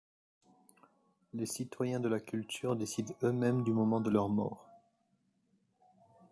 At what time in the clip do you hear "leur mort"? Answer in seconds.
4.09-4.67